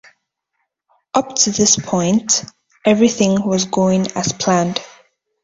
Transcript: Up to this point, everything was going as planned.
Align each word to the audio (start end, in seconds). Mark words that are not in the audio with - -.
Up 1.13 1.35
to 1.35 1.51
this 1.51 1.75
point, 1.75 2.43
everything 2.83 3.39
was 3.47 3.65
going 3.65 4.07
as 4.15 4.33
planned. 4.33 4.81